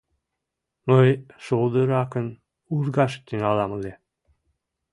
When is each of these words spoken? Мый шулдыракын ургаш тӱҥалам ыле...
Мый 0.89 1.09
шулдыракын 1.43 2.27
ургаш 2.75 3.13
тӱҥалам 3.25 3.71
ыле... 3.77 3.93